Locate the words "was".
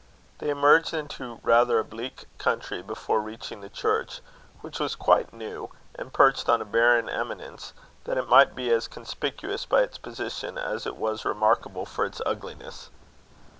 4.79-4.95, 10.95-11.23